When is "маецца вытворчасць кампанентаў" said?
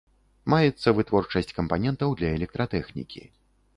0.53-2.17